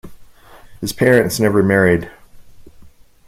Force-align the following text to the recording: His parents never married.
His 0.79 0.93
parents 0.93 1.39
never 1.39 1.61
married. 1.61 2.09